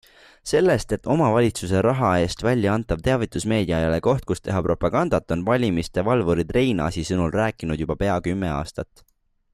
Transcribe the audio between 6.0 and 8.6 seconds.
valvurid Reinaasi sõnul rääkinud juba pea kümme